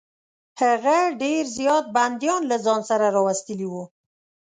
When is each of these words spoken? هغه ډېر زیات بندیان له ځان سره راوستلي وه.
هغه 0.61 0.97
ډېر 1.21 1.43
زیات 1.57 1.85
بندیان 1.95 2.41
له 2.51 2.57
ځان 2.65 2.81
سره 2.89 3.05
راوستلي 3.17 3.67
وه. 3.73 3.83